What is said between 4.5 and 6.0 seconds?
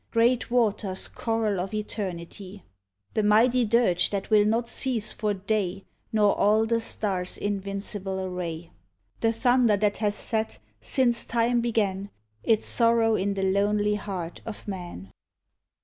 cease for day